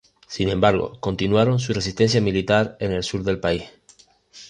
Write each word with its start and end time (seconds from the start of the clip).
Sin 0.27 0.49
embargo, 0.49 0.97
continuaron 0.99 1.59
su 1.59 1.73
resistencia 1.73 2.21
militar 2.21 2.75
en 2.79 2.91
el 2.91 3.03
sur 3.03 3.21
del 3.23 3.39
país. 3.39 3.65